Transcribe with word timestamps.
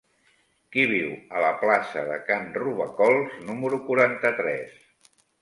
Qui 0.75 0.85
viu 0.91 1.11
a 1.39 1.43
la 1.43 1.51
plaça 1.63 2.05
de 2.07 2.15
Can 2.31 2.49
Robacols 2.57 3.37
número 3.51 3.81
quaranta-tres? 3.93 4.75